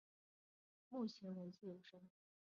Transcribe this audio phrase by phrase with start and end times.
[0.89, 2.01] 目前为自由身。